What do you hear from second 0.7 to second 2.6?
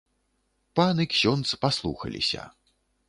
Пан і ксёндз паслухаліся.